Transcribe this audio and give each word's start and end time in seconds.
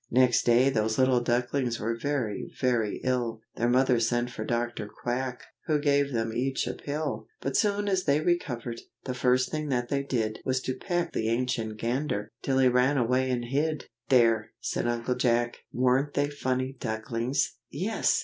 Next 0.09 0.47
day 0.47 0.71
those 0.71 0.97
little 0.97 1.21
ducklings 1.21 1.79
were 1.79 1.95
very, 1.95 2.51
very 2.59 3.01
ill, 3.03 3.43
Their 3.57 3.69
mother 3.69 3.99
sent 3.99 4.31
for 4.31 4.43
Dr. 4.43 4.87
Quack, 4.87 5.43
who 5.67 5.77
gave 5.77 6.11
them 6.11 6.33
each 6.33 6.65
a 6.65 6.73
pill, 6.73 7.27
But 7.39 7.55
soon 7.55 7.87
as 7.87 8.05
they 8.05 8.19
recovered, 8.19 8.81
the 9.03 9.13
first 9.13 9.51
thing 9.51 9.69
that 9.69 9.89
they 9.89 10.01
did 10.01 10.39
Was 10.43 10.59
to 10.61 10.73
peck 10.73 11.13
the 11.13 11.29
Ancient 11.29 11.77
Gander, 11.77 12.31
till 12.41 12.57
he 12.57 12.67
ran 12.67 12.97
away 12.97 13.29
and 13.29 13.45
hid. 13.45 13.85
"There!" 14.09 14.49
said 14.59 14.87
Uncle 14.87 15.13
Jack, 15.13 15.59
"weren't 15.71 16.15
they 16.15 16.31
funny 16.31 16.75
ducklings?" 16.79 17.57
"Yes!" 17.69 18.19